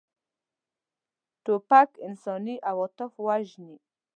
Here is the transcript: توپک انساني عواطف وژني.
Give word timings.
توپک 1.45 1.89
انساني 2.07 2.55
عواطف 2.69 3.11
وژني. 3.27 3.75